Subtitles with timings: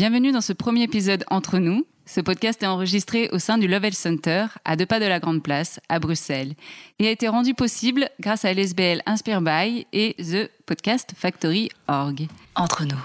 [0.00, 1.84] Bienvenue dans ce premier épisode Entre nous.
[2.06, 5.42] Ce podcast est enregistré au sein du Lovell Center, à deux pas de la Grande
[5.42, 6.54] Place, à Bruxelles,
[6.98, 12.28] et a été rendu possible grâce à LSBL Inspire By et The Podcast Factory Org.
[12.54, 12.96] Entre nous.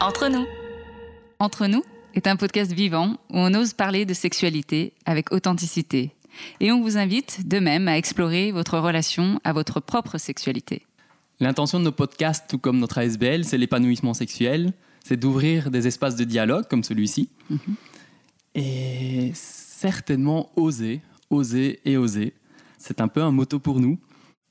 [0.00, 0.46] Entre nous.
[1.38, 1.82] Entre nous
[2.14, 6.14] est un podcast vivant où on ose parler de sexualité avec authenticité.
[6.60, 10.86] Et on vous invite de même à explorer votre relation à votre propre sexualité.
[11.40, 14.72] L'intention de nos podcasts, tout comme notre ASBL, c'est l'épanouissement sexuel,
[15.04, 17.28] c'est d'ouvrir des espaces de dialogue comme celui-ci.
[17.50, 17.58] Mhm.
[18.54, 22.32] Et certainement oser, oser et oser.
[22.78, 23.98] C'est un peu un motto pour nous.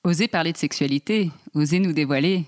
[0.03, 2.45] Oser parler de sexualité, oser nous dévoiler.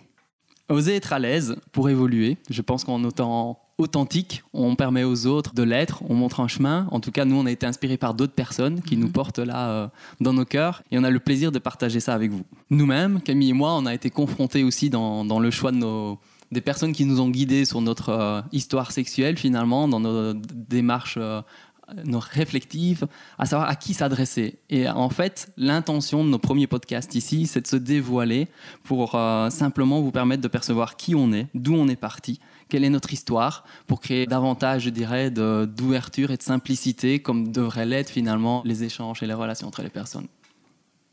[0.70, 2.38] Oser être à l'aise pour évoluer.
[2.50, 6.88] Je pense qu'en autant authentique, on permet aux autres de l'être, on montre un chemin.
[6.92, 9.14] En tout cas, nous, on a été inspirés par d'autres personnes qui nous mhm.
[9.14, 9.88] portent là euh,
[10.20, 12.44] dans nos cœurs et on a le plaisir de partager ça avec vous.
[12.70, 16.18] Nous-mêmes, Camille et moi, on a été confrontés aussi dans, le choix de nos,
[16.52, 21.18] des personnes qui nous ont guidés sur notre euh, histoire sexuelle finalement, dans nos démarches
[21.18, 21.42] euh,
[22.04, 24.60] nos réflectives, à savoir à qui s'adresser.
[24.70, 28.50] Et en fait, l'intention de nos premiers podcasts ici, c'est de se dévoiler
[28.84, 29.12] pour
[29.50, 33.14] simplement vous permettre de percevoir qui on est, d'où on est parti, quelle est notre
[33.14, 38.84] histoire, pour créer davantage, je dirais, d'ouverture et de simplicité, comme devraient l'être finalement les
[38.84, 40.28] échanges et les relations entre les personnes.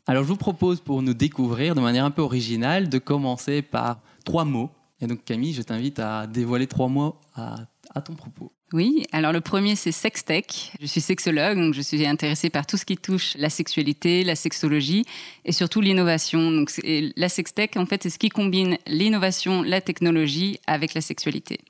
[0.07, 4.01] Alors je vous propose pour nous découvrir de manière un peu originale de commencer par
[4.23, 4.69] trois mots.
[5.01, 7.55] Et donc Camille, je t'invite à dévoiler trois mots à,
[7.93, 8.51] à ton propos.
[8.75, 10.73] Oui, alors le premier c'est sextech.
[10.81, 14.35] Je suis sexologue, donc je suis intéressée par tout ce qui touche la sexualité, la
[14.35, 15.05] sexologie
[15.45, 16.51] et surtout l'innovation.
[16.51, 21.61] Donc la sextech en fait c'est ce qui combine l'innovation, la technologie avec la sexualité.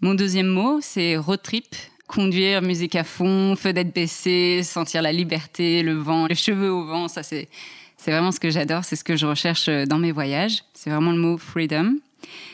[0.00, 1.74] Mon deuxième mot c'est road trip.
[2.06, 7.08] Conduire, musique à fond, fenêtre baissée, sentir la liberté, le vent, les cheveux au vent,
[7.08, 7.48] ça c'est
[7.96, 10.62] c'est vraiment ce que j'adore, c'est ce que je recherche dans mes voyages.
[10.72, 11.96] C'est vraiment le mot freedom.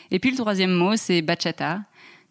[0.09, 1.81] Et puis le troisième mot c'est bachata.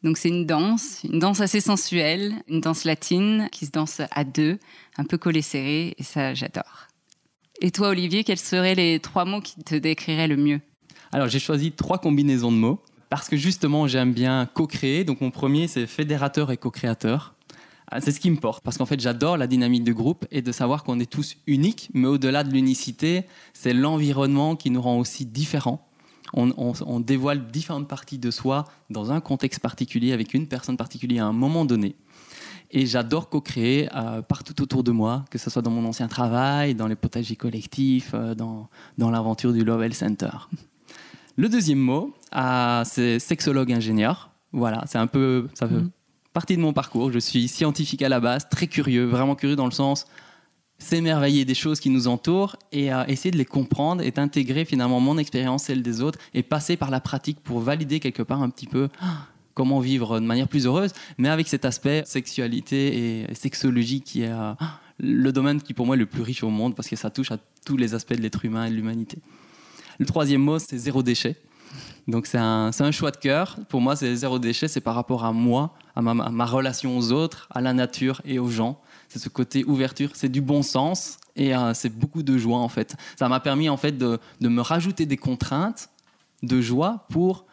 [0.03, 4.25] Donc c'est une danse, une danse assez sensuelle, une danse latine qui se danse à
[4.25, 4.59] deux,
[4.97, 6.89] un peu collé serré, et ça j'adore.
[7.61, 10.61] Et toi Olivier, quels seraient les trois mots qui te décriraient le mieux?
[11.13, 15.05] Alors j'ai choisi trois combinaisons de mots parce que justement j'aime bien co-créer.
[15.05, 17.37] Donc mon premier c'est fédérateur et co-créateur.
[17.89, 20.43] Ah, c'est ce qui me porte parce qu'en fait j'adore la dynamique de groupe et
[20.43, 24.99] de savoir qu'on est tous uniques, mais au-delà de l'unicité, c'est l'environnement qui nous rend
[24.99, 25.87] aussi différents
[26.35, 31.29] on, dévoile différentes parties de soi dans un contexte particulier, avec une personne particulière à
[31.29, 31.97] un moment donné.
[32.71, 36.75] Et j'adore co-créer euh, partout autour de moi, que ce soit dans mon ancien travail,
[36.75, 38.69] dans les potagers collectifs, euh, dans,
[38.99, 40.31] l'aventure du Lovell Center.
[41.37, 44.31] Le deuxième mot, euh, c'est sexologue ingénieur.
[44.53, 45.91] Voilà, c'est un peu, ça fait mm-hmm.
[46.33, 47.13] partie de mon parcours.
[47.13, 50.07] Je suis scientifique à la base, très curieux, vraiment curieux dans le sens
[50.83, 55.17] s'émerveiller des choses qui nous entourent et essayer de les comprendre et d'intégrer finalement mon
[55.17, 58.67] expérience, celle des autres, et passer par la pratique pour valider quelque part un petit
[58.67, 64.01] peu ah, comment vivre de manière plus heureuse, mais avec cet aspect sexualité et sexologie
[64.01, 64.57] qui est ah,
[64.99, 67.33] le domaine qui pour moi est le plus riche au monde parce que ça touche
[67.33, 69.19] à tous les aspects de l'être humain et de l'humanité.
[69.99, 71.37] Le troisième mot, c'est zéro déchet.
[72.09, 73.57] Donc c'est un, choix de cœur.
[73.69, 77.47] Pour moi, c'est zéro déchet, c'est par rapport à moi, à ma relation aux autres,
[77.51, 78.81] à la nature et aux gens
[79.13, 82.69] c'est ce côté ouverture, c'est du bon sens et euh, c'est beaucoup de joie en
[82.69, 82.97] fait.
[83.19, 85.91] Ça m'a permis en fait de, me rajouter des contraintes
[86.43, 87.45] de joie pour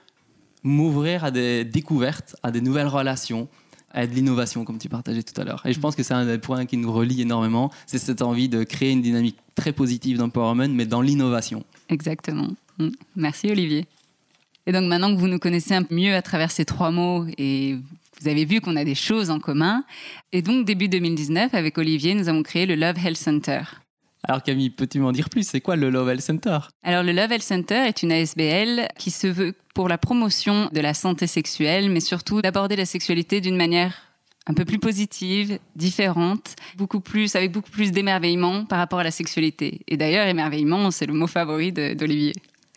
[0.64, 3.50] m'ouvrir à des découvertes, à des nouvelles relations,
[3.92, 5.62] à de l'innovation comme tu partageais tout à l'heure.
[5.66, 8.48] Et je pense que c'est un des points qui nous relie énormément, c'est cette envie
[8.48, 11.66] de créer une dynamique très positive d'empowerment, mais dans l'innovation.
[11.90, 12.48] Exactement.
[12.78, 12.90] Mm.
[13.18, 13.86] Merci Olivier.
[14.66, 17.26] Et donc maintenant que vous nous connaissez un peu mieux à travers ces trois mots
[17.38, 17.80] et
[18.22, 19.84] vous avez vu qu'on a des choses en commun.
[20.32, 23.62] Et donc, début 2019, avec Olivier, nous avons créé le Love Health Center.
[24.24, 25.48] Alors Camille, peux-tu m'en dire plus?
[25.48, 26.60] C'est quoi le Love Health Center?
[26.84, 30.82] Alors le Love Health Center est une ASBL qui se veut pour la promotion de
[30.82, 33.96] la santé sexuelle, mais surtout d'aborder la sexualité d'une manière
[34.48, 39.12] un peu plus positive, différente, beaucoup plus avec beaucoup plus d'émerveillement par rapport à la
[39.12, 39.82] sexualité.
[39.88, 42.34] Et d'ailleurs, émerveillement, c'est le mot favori d'Olivier.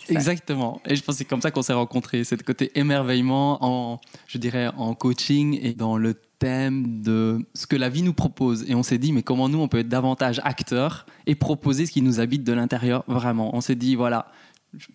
[0.09, 0.81] Exactement.
[0.87, 2.25] Et je pense que c'est comme ça qu'on s'est rencontrés.
[2.25, 7.67] C'est le côté émerveillement en, je dirais, en coaching et dans le thème de ce
[7.67, 8.69] que la vie nous propose.
[8.69, 11.93] Et on s'est dit, mais comment nous, on peut être davantage acteurs et proposer ce
[11.93, 13.55] qui nous habite de l'intérieur vraiment.
[13.55, 14.27] On s'est dit, voilà,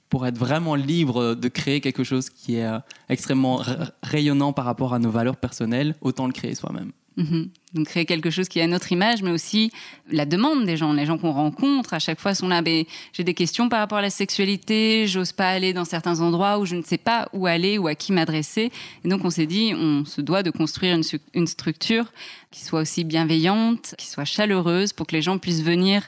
[0.10, 2.80] pour être vraiment libre de créer quelque chose qui est euh,
[3.10, 3.62] extrêmement
[4.04, 6.92] rayonnant par rapport à nos valeurs personnelles, autant le créer soi-même.
[7.18, 7.50] Mhm.
[7.74, 9.72] Donc créer quelque chose qui est à notre image, mais aussi
[10.10, 10.94] la demande des gens.
[10.94, 12.62] Les gens qu'on rencontre à chaque fois sont là.
[13.12, 16.66] J'ai des questions par rapport à la sexualité, j'ose pas aller dans certains endroits où
[16.66, 18.72] je ne sais pas où aller ou à qui m'adresser.
[19.04, 21.04] Et donc on s'est dit, on se doit de construire une,
[21.34, 22.06] une structure
[22.52, 26.08] qui soit aussi bienveillante, qui soit chaleureuse, pour que les gens puissent venir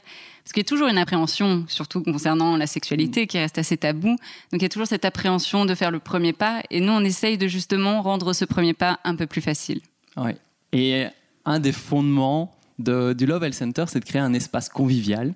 [0.54, 4.10] qu'il y a toujours une appréhension, surtout concernant la sexualité, qui reste assez tabou.
[4.10, 6.62] Donc il y a toujours cette appréhension de faire le premier pas.
[6.70, 9.82] Et nous, on essaye de justement rendre ce premier pas un peu plus facile.
[10.18, 10.36] Ouais.
[10.74, 11.08] Et
[11.46, 15.34] un des fondements de, du Love Health Center, c'est de créer un espace convivial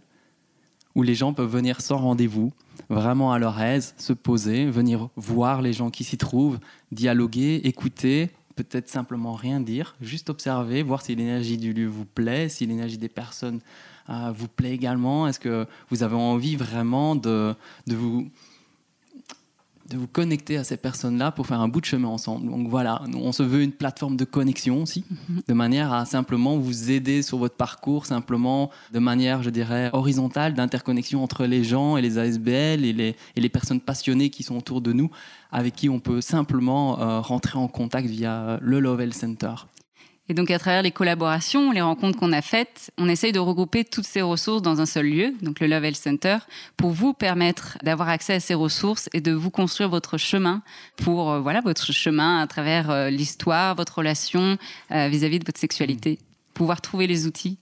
[0.95, 2.53] où les gens peuvent venir sans rendez-vous,
[2.89, 6.59] vraiment à leur aise, se poser, venir voir les gens qui s'y trouvent,
[6.91, 12.49] dialoguer, écouter, peut-être simplement rien dire, juste observer, voir si l'énergie du lieu vous plaît,
[12.49, 13.59] si l'énergie des personnes
[14.09, 15.27] euh, vous plaît également.
[15.27, 17.55] Est-ce que vous avez envie vraiment de,
[17.87, 18.29] de vous
[19.89, 22.49] de vous connecter à ces personnes-là pour faire un bout de chemin ensemble.
[22.49, 25.41] Donc voilà, on se veut une plateforme de connexion aussi, mhm.
[25.47, 30.53] de manière à simplement vous aider sur votre parcours, simplement de manière, je dirais, horizontale,
[30.53, 34.57] d'interconnexion entre les gens et les ASBL et les, et les personnes passionnées qui sont
[34.57, 35.09] autour de nous,
[35.51, 39.53] avec qui on peut simplement euh, rentrer en contact via le Lovell Center.
[40.29, 43.83] Et donc, à travers les collaborations, les rencontres qu'on a faites, on essaye de regrouper
[43.83, 46.37] toutes ces ressources dans un seul lieu, donc le Love Health Center,
[46.77, 50.61] pour vous permettre d'avoir accès à ces ressources et de vous construire votre chemin
[50.95, 54.57] pour, euh, voilà, votre chemin à travers euh, l'histoire, votre relation
[54.91, 56.19] euh, vis-à-vis de votre sexualité.
[56.53, 57.57] Pouvoir trouver les outils.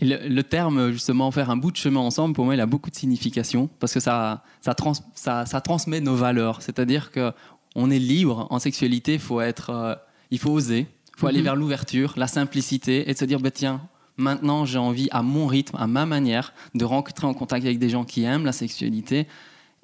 [0.00, 2.96] Le, terme, justement, faire un bout de chemin ensemble, pour moi, il a beaucoup de
[2.96, 4.74] signification parce que ça, ça,
[5.14, 6.62] ça, ça transmet nos valeurs.
[6.62, 10.00] C'est-à-dire qu'on est libre en sexualité, faut être,
[10.32, 11.44] il faut oser il faut aller mhm.
[11.44, 13.80] vers l'ouverture, la simplicité et de se dire, bah, tiens,
[14.16, 17.88] maintenant j'ai envie à mon rythme, à ma manière, de rentrer en contact avec des
[17.88, 19.26] gens qui aiment la sexualité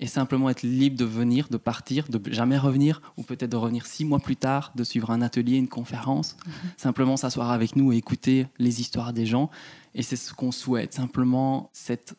[0.01, 3.85] et simplement être libre de venir, de partir, de jamais revenir, ou peut-être de revenir
[3.85, 6.53] six mois plus tard, de suivre un atelier, une conférence, mhm.
[6.77, 9.51] simplement s'asseoir avec nous et écouter les histoires des gens.
[9.95, 12.15] Et c'est ce qu'on souhaite, simplement cette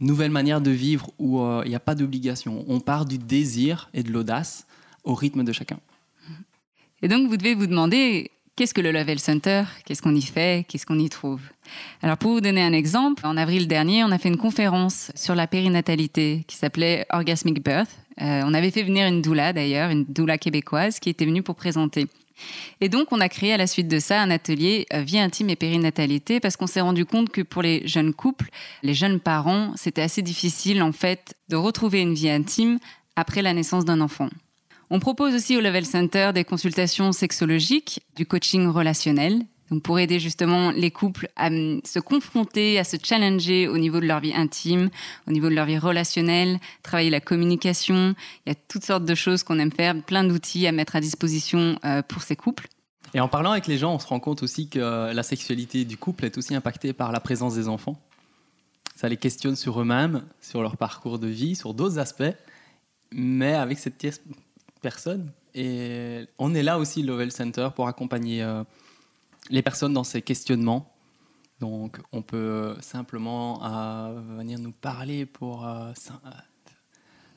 [0.00, 2.64] nouvelle manière de vivre où euh, il n'y a pas d'obligation.
[2.66, 4.66] On part du désir et de l'audace
[5.04, 5.78] au rythme de chacun.
[7.02, 9.64] Et donc, vous devez vous demander Qu'est-ce que le Level Center?
[9.84, 10.64] Qu'est-ce qu'on y fait?
[10.68, 11.40] Qu'est-ce qu'on y trouve?
[12.02, 15.34] Alors pour vous donner un exemple, en avril dernier, on a fait une conférence sur
[15.34, 17.90] la périnatalité qui s'appelait Orgasmic Birth.
[18.22, 21.56] Euh, on avait fait venir une doula d'ailleurs, une doula québécoise qui était venue pour
[21.56, 22.06] présenter.
[22.80, 25.50] Et donc, on a créé à la suite de ça un atelier euh, vie intime
[25.50, 28.50] et périnatalité parce qu'on s'est rendu compte que pour les jeunes couples,
[28.84, 32.78] les jeunes parents, c'était assez difficile en fait de retrouver une vie intime
[33.16, 34.28] après la naissance d'un enfant.
[34.94, 40.20] On propose aussi au Level Center des consultations sexologiques, du coaching relationnel, donc pour aider
[40.20, 44.32] justement les couples à hum, se confronter, à se challenger au niveau de leur vie
[44.32, 44.90] intime,
[45.26, 48.14] au niveau de leur vie relationnelle, travailler la communication.
[48.46, 51.00] Il y a toutes sortes de choses qu'on aime faire, plein d'outils à mettre à
[51.00, 52.68] disposition euh, pour ces couples.
[53.14, 55.96] Et en parlant avec les gens, on se rend compte aussi que la sexualité du
[55.96, 58.00] couple est aussi impactée par la présence des enfants.
[58.94, 62.36] Ça les questionne sur eux-mêmes, sur leur parcours de vie, sur d'autres aspects,
[63.10, 63.96] mais avec cette
[64.84, 65.32] personnes.
[65.54, 68.62] Et on est là aussi, Lovell Center, pour accompagner euh,
[69.48, 70.94] les personnes dans ces questionnements.
[71.58, 75.92] Donc, on peut simplement euh, venir nous parler pour euh,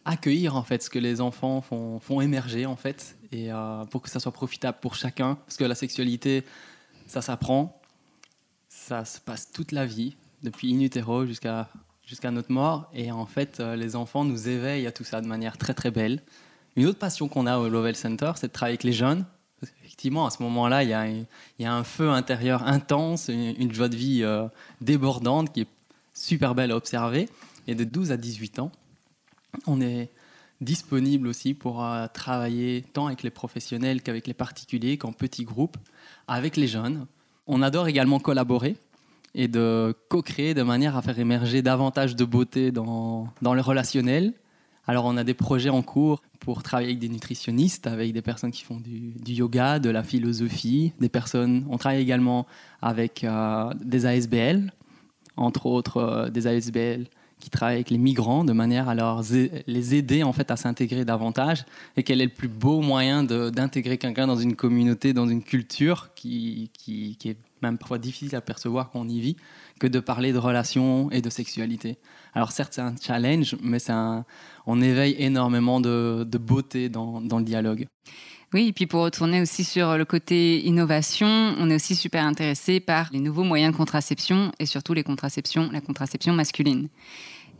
[0.04, 3.50] accueillir en fait ce que les enfants font, font émerger en fait, et
[3.92, 5.36] pour que ça soit profitable pour chacun.
[5.36, 6.44] Parce que la sexualité,
[7.08, 7.82] ça s'apprend,
[8.68, 11.70] ça se passe toute la vie, depuis in utero jusqu'à
[12.06, 12.90] jusqu'à notre mort.
[12.94, 16.22] Et en fait, les enfants nous éveillent à tout ça de manière très très belle.
[16.78, 19.26] Une autre passion qu'on a au Lovell Center, c'est de travailler avec les jeunes.
[19.64, 21.26] Effectivement, à ce moment-là, il
[21.60, 24.48] y, a un feu intérieur intense, une, joie de vie euh,
[24.80, 25.68] débordante qui est
[26.14, 27.30] super belle à observer.
[27.66, 28.72] Et de 12 à 18 ans,
[29.66, 30.12] on est
[30.62, 35.78] disponible aussi pour euh, travailler tant avec les professionnels qu'avec les particuliers, qu'en petits groupes,
[36.28, 37.08] avec les jeunes.
[37.48, 38.76] On adore également collaborer
[39.34, 44.36] et de co-créer de manière à faire émerger davantage de beauté dans, dans le relationnel.
[44.88, 48.52] Alors on a des projets en cours pour travailler avec des nutritionnistes, avec des personnes
[48.52, 51.66] qui font du, yoga, de la philosophie, des personnes.
[51.70, 52.48] On travaille également
[52.82, 54.72] avec euh, des ASBL,
[55.36, 57.08] entre autres euh, des ASBL
[57.40, 59.22] qui travaillent avec les migrants de manière à leur,
[59.68, 61.66] les aider en fait à s'intégrer davantage
[61.96, 66.10] et quel est le plus beau moyen d'intégrer quelqu'un dans une communauté, dans une culture
[66.16, 69.38] qui, qui, qui est même parfois difficile à percevoir quand on y vit,
[69.80, 71.98] que de parler de relations et de sexualité.
[72.34, 74.26] Alors certes, c'est un challenge, mais un,
[74.66, 77.88] on éveille énormément de, beauté dans, le dialogue.
[78.54, 82.80] Oui, et puis pour retourner aussi sur le côté innovation, on est aussi super intéressé
[82.80, 86.88] par les nouveaux moyens de contraception et surtout les contraceptions, la contraception masculine.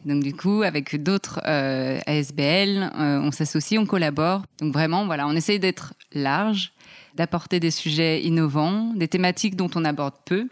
[0.06, 4.44] Donc du coup, avec d'autres euh, ASBL, euh, on s'associe, on collabore.
[4.60, 6.74] Donc vraiment, voilà, on essaye d'être large,
[7.16, 10.48] d'apporter des sujets innovants, des thématiques dont on aborde peu,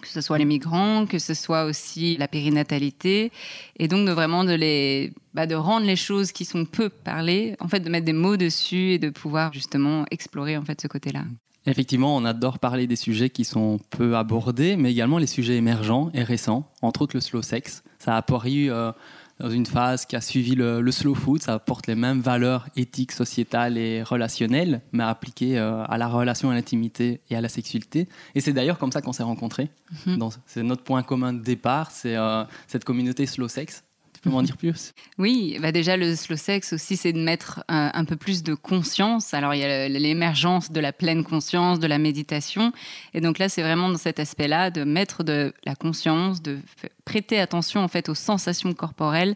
[0.00, 3.30] que ce soit les migrants, que ce soit aussi la périnatalité,
[3.78, 7.56] et donc de vraiment de les, bah, de rendre les choses qui sont peu parlées,
[7.60, 10.88] en fait, de mettre des mots dessus et de pouvoir justement explorer en fait ce
[10.88, 11.24] côté-là.
[11.66, 16.10] Effectivement, on adore parler des sujets qui sont peu abordés, mais également les sujets émergents
[16.12, 17.84] et récents, entre autres le slow sex.
[17.98, 18.90] Ça a apparu euh,
[19.38, 23.12] dans une phase qui a suivi le, slow food, ça apporte les mêmes valeurs éthiques,
[23.12, 28.08] sociétales et relationnelles, mais appliquées euh, à la relation, à l'intimité et à la sexualité.
[28.34, 29.70] Et c'est d'ailleurs comme ça qu'on s'est rencontrés.
[30.06, 30.30] Mhm.
[30.46, 33.84] C'est notre point commun de départ, c'est euh, cette communauté slow sex
[34.22, 34.94] peux m'en dire plus?
[35.18, 39.34] Oui, bah déjà le slow sex aussi, c'est de mettre un, peu plus de conscience.
[39.34, 42.72] Alors il y a l'émergence de la pleine conscience, de la méditation,
[43.14, 46.60] et donc là c'est vraiment dans cet aspect-là de mettre de la conscience, de
[47.04, 49.34] prêter attention en fait aux sensations corporelles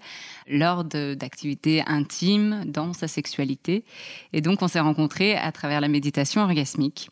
[0.49, 3.85] lors d'activités intimes dans sa sexualité.
[4.33, 7.11] Et donc on s'est rencontrés à travers la méditation orgasmique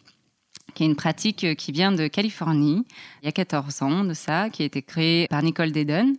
[0.75, 2.85] qui est une pratique qui vient de Californie,
[3.23, 6.15] il y a 14 ans de ça, qui a été créée par Nicole Dedon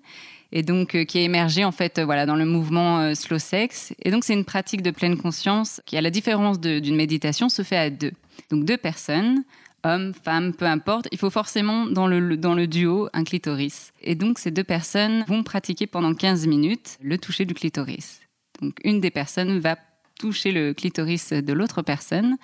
[0.51, 3.39] et donc euh, qui est émergé en fait euh, voilà dans le mouvement euh, slow
[3.39, 3.93] sex.
[4.03, 7.61] Et donc c'est une pratique de pleine conscience qui, à la différence d'une méditation, se
[7.61, 8.11] fait à deux.
[8.51, 9.43] Donc deux personnes,
[9.83, 13.91] hommes, femmes, peu importe, il faut forcément dans le, dans le duo un clitoris.
[14.01, 18.21] Et donc ces deux personnes vont pratiquer pendant 15 minutes le toucher du clitoris.
[18.61, 19.77] Donc une des personnes va
[20.19, 22.37] toucher le clitoris de l'autre personne.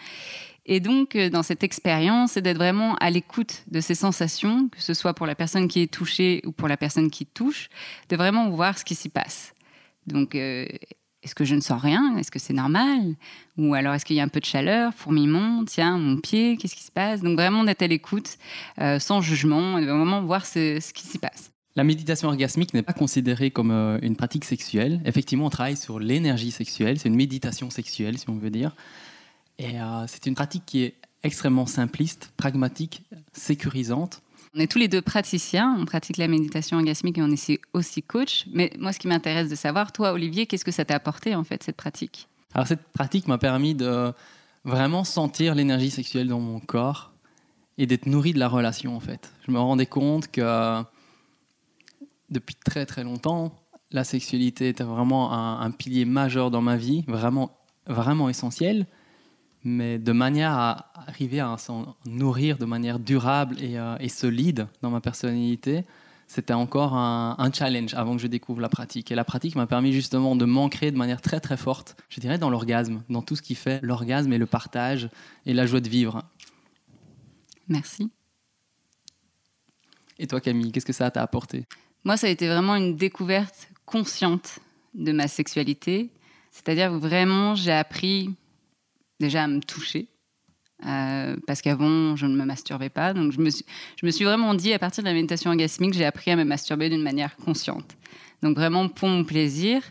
[0.65, 4.81] Et donc, euh, dans cette expérience, c'est d'être vraiment à l'écoute de ces sensations, que
[4.81, 7.69] ce soit pour la personne qui est touchée ou pour la personne qui touche,
[8.09, 9.53] de vraiment voir ce qui s'y passe.
[10.05, 10.65] Donc, euh,
[11.23, 12.17] est-ce que je ne sens rien?
[12.17, 13.15] Est-ce que c'est normal?
[13.57, 14.93] Ou alors est-ce qu'il y a un peu de chaleur?
[14.93, 17.21] Fourmillement Tiens, mon pied, qu'est-ce qui se passe?
[17.21, 18.37] Donc vraiment d'être à l'écoute,
[18.79, 21.51] euh, sans jugement, et de vraiment voir ce, ce qui s'y passe.
[21.75, 24.99] La méditation orgasmique n'est pas considérée comme une pratique sexuelle.
[25.05, 26.99] Effectivement, on travaille sur l'énergie sexuelle.
[26.99, 28.75] C'est une méditation sexuelle, si on veut dire.
[29.61, 34.23] Et euh, c'est une pratique qui est extrêmement simpliste, pragmatique, sécurisante.
[34.55, 38.01] On est tous les deux praticiens, on pratique la méditation orgasmique et on est aussi
[38.01, 38.47] coach.
[38.51, 41.43] Mais moi, ce qui m'intéresse de savoir, toi, Olivier, qu'est-ce que ça t'a apporté, en
[41.43, 42.27] fait, cette pratique?
[42.55, 44.11] Alors, cette pratique m'a permis de
[44.65, 47.13] vraiment sentir l'énergie sexuelle dans mon corps
[47.77, 49.31] et d'être nourri de la relation, en fait.
[49.45, 50.83] Je me rendais compte que
[52.31, 53.53] depuis très, très longtemps,
[53.91, 57.51] la sexualité était vraiment un, un pilier majeur dans ma vie, vraiment,
[57.85, 58.87] vraiment essentiel
[59.63, 64.89] mais de manière à arriver à s'en nourrir de manière durable et, euh, solide dans
[64.89, 65.83] ma personnalité,
[66.27, 69.11] c'était encore un, challenge avant que je découvre la pratique.
[69.11, 72.37] Et la pratique m'a permis justement de m'ancrer de manière très très forte, je dirais,
[72.37, 75.09] dans l'orgasme, dans tout ce qui fait l'orgasme et le partage
[75.45, 76.23] et la joie de vivre.
[77.67, 78.09] Merci.
[80.19, 81.65] Et toi Camille, qu'est-ce que ça t'a apporté?
[82.05, 84.59] Moi, ça a été vraiment une découverte consciente
[84.93, 86.09] de ma sexualité.
[86.51, 88.33] C'est-à-dire vraiment, j'ai appris
[89.21, 90.09] déjà à me toucher.
[90.85, 93.13] Euh, parce qu'avant, je ne me masturbais pas.
[93.13, 93.65] Donc, je me, suis,
[93.99, 96.43] je me suis vraiment dit, à partir de la méditation orgasmique, j'ai appris à me
[96.43, 97.95] masturber d'une manière consciente.
[98.41, 99.83] Donc, vraiment pour mon plaisir.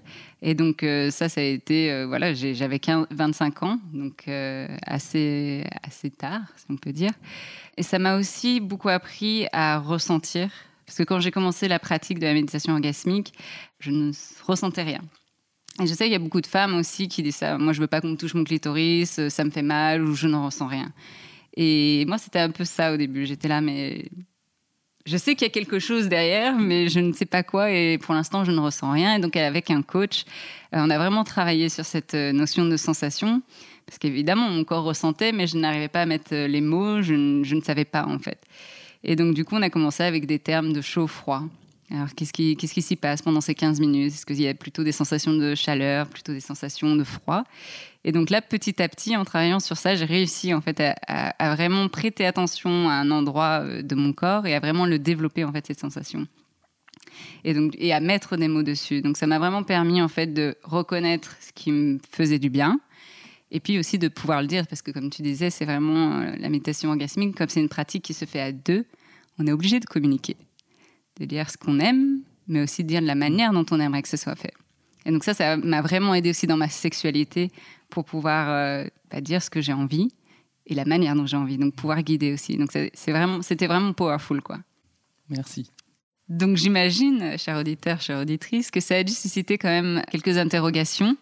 [0.43, 4.25] Et donc, euh, ça, ça a été, euh, voilà, j'avais 25 ans, donc
[4.87, 7.13] assez, assez tard, si on peut dire.
[7.77, 10.51] Et ça m'a aussi beaucoup appris à ressentir.
[10.87, 13.33] Parce que quand j'ai commencé la pratique de la méditation orgasmique,
[13.79, 14.11] je ne
[14.45, 15.03] ressentais rien.
[15.79, 17.57] Et je sais qu'il y a beaucoup de femmes aussi qui disent ça.
[17.57, 20.15] Moi, je veux pas qu'on me touche mon clitoris, euh, ça me fait mal ou
[20.15, 20.93] je ne ressens rien.
[21.57, 23.27] Et moi, c'était un peu ça au début.
[23.27, 24.05] J'étais là, mais
[25.07, 27.71] je sais qu'il y a quelque chose derrière, mais je ne sais pas quoi.
[27.71, 29.17] Et pour l'instant, je ne ressens rien.
[29.17, 30.25] Et donc, avec un coach,
[30.75, 33.43] euh, on a vraiment travaillé sur cette euh, notion de sensation.
[33.87, 37.01] Parce qu'évidemment, mon corps ressentait, mais je n'arrivais pas à mettre les mots.
[37.01, 38.41] Je, je ne savais pas, en fait.
[39.03, 41.45] Et donc, du coup, on a commencé avec des termes de chaud-froid.
[41.93, 44.13] Alors, qu'est-ce qui s'y passe pendant ces 15 minutes?
[44.13, 47.43] Est-ce qu'il y a plutôt des sensations de chaleur, plutôt des sensations de froid?
[48.05, 51.55] Et donc là, petit à petit, en travaillant sur ça, j'ai réussi en fait à,
[51.57, 55.43] vraiment prêter attention à un endroit euh, de mon corps et à vraiment le développer
[55.45, 56.29] en fait cette sensation.
[57.43, 59.03] Et donc et à mettre des mots dessus.
[59.03, 62.79] Donc ça m'a vraiment permis en fait de reconnaître ce qui me faisait du bien.
[63.51, 66.37] Et puis aussi de pouvoir le dire, parce que comme tu disais, c'est vraiment euh,
[66.39, 68.87] la méditation orgasmique, comme c'est une pratique qui se fait à deux,
[69.41, 70.37] on est obligé de communiquer
[71.21, 74.03] de dire ce qu'on aime, mais aussi de dire de la manière dont on aimerait
[74.03, 74.53] que ce soit fait.
[75.07, 77.51] Et donc ça, ça m'a vraiment aidé aussi dans ma sexualité
[77.89, 80.13] pour pouvoir euh, bah, dire ce que j'ai envie
[80.67, 82.57] et la manière dont j'ai envie, donc pouvoir guider aussi.
[82.57, 84.59] Donc c'est vraiment, c'était vraiment powerful, quoi.
[85.29, 85.71] Merci.
[86.29, 91.17] Donc j'imagine, cher auditeur, chère auditrice, que ça a dû susciter quand même quelques interrogations.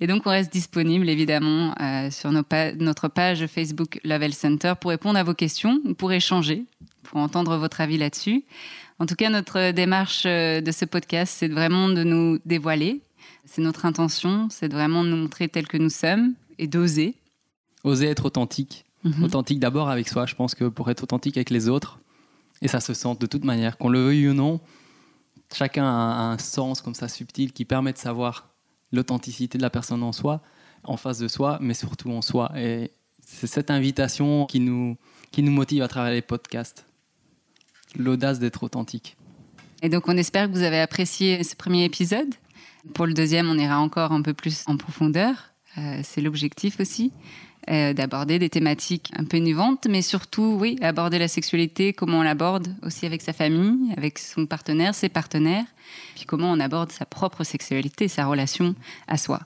[0.00, 2.42] Et donc on reste disponible évidemment euh, sur nos
[2.78, 6.64] notre page Facebook Level Center pour répondre à vos questions ou pour échanger,
[7.02, 8.44] pour entendre votre avis là-dessus.
[9.00, 13.00] En tout cas, notre démarche euh, de ce podcast, c'est vraiment de nous dévoiler.
[13.46, 17.14] C'est notre intention, c'est vraiment de nous montrer tels que nous sommes et d'oser.
[17.82, 18.84] Oser être authentique.
[19.04, 19.24] Mhm.
[19.24, 21.98] Authentique d'abord avec soi, je pense que pour être authentique avec les autres,
[22.60, 24.60] et ça se sent de toute manière, qu'on le veuille ou non,
[25.50, 28.50] chacun a un sens comme ça subtil qui permet de savoir
[28.92, 30.42] l'authenticité de la personne en soi,
[30.84, 32.52] en face de soi, mais surtout en soi.
[32.54, 32.90] Et
[33.22, 34.98] c'est cette invitation qui nous,
[35.30, 36.84] qui nous motive à travers les podcasts.
[37.96, 39.16] L'audace d'être authentique.
[39.82, 42.34] Et donc, on espère que vous avez apprécié ce premier épisode.
[42.94, 45.52] Pour le deuxième, on ira encore un peu plus en profondeur.
[45.78, 47.12] Euh, c'est l'objectif aussi.
[47.68, 52.22] Euh, d'aborder des thématiques un peu innovantes, mais surtout, oui, aborder la sexualité, comment on
[52.22, 55.66] l'aborde aussi avec sa famille, avec son partenaire, ses partenaires,
[56.14, 58.74] puis comment on aborde sa propre sexualité, sa relation
[59.08, 59.40] à soi.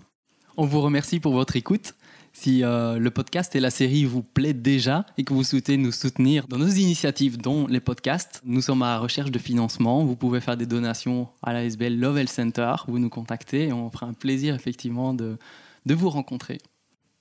[0.57, 1.95] On vous remercie pour votre écoute.
[2.37, 5.93] Si euh, le podcast et la série vous plaît déjà et que vous souhaitez nous
[5.93, 10.05] soutenir dans nos initiatives, dont les podcasts, nous sommes à la recherche de financement.
[10.05, 12.75] Vous pouvez faire des donations à la SBL Lovell Center.
[12.89, 15.39] Vous nous contactez et on fera un plaisir effectivement de,
[15.87, 16.59] de vous rencontrer.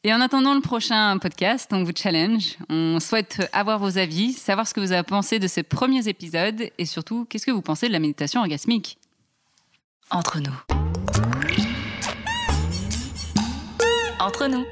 [0.03, 2.57] Et en attendant le prochain podcast, on vous challenge.
[2.69, 6.63] On souhaite avoir vos avis, savoir ce que vous avez pensé de ces premiers épisodes
[6.77, 8.97] et surtout, qu'est-ce que vous pensez de la méditation orgasmique?
[10.09, 10.55] Entre nous.
[14.19, 14.65] Entre nous.